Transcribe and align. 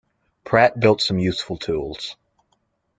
Pratt 0.43 0.79
built 0.79 0.99
some 0.99 1.19
useful 1.19 1.57
tools. 1.57 2.15